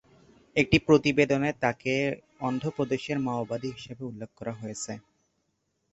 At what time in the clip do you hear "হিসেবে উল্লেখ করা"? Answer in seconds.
3.71-4.53